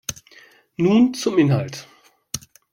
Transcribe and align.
Nun 0.77 1.13
zum 1.13 1.37
Inhalt. 1.37 1.87